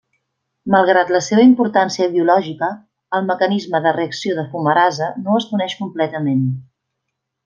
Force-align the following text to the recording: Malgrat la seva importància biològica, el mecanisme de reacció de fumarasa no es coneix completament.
Malgrat 0.75 1.11
la 1.15 1.19
seva 1.25 1.43
importància 1.49 2.07
biològica, 2.15 2.69
el 3.19 3.27
mecanisme 3.29 3.81
de 3.87 3.93
reacció 4.01 4.39
de 4.39 4.47
fumarasa 4.55 5.11
no 5.27 5.37
es 5.43 5.47
coneix 5.53 5.77
completament. 5.87 6.43